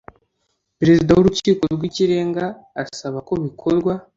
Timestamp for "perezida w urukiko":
0.79-1.61